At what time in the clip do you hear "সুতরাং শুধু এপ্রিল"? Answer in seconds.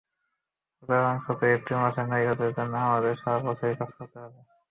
0.75-1.77